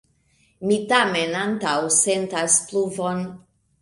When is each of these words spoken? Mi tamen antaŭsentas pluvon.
Mi 0.69 0.77
tamen 0.93 1.37
antaŭsentas 1.41 2.57
pluvon. 2.71 3.23